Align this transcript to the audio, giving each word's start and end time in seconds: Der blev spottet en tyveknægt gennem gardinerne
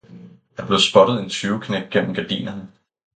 Der 0.57 0.63
blev 0.67 0.79
spottet 0.79 1.21
en 1.23 1.29
tyveknægt 1.29 1.89
gennem 1.89 2.13
gardinerne 2.13 2.67